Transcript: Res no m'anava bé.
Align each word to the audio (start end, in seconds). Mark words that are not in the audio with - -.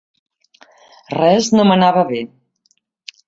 Res 1.15 1.49
no 1.57 1.65
m'anava 1.71 2.05
bé. 2.13 2.23